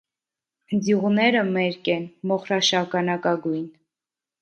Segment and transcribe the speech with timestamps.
[0.77, 3.73] Ընձյուղները մերկ են, մոխրաշագանակագույն։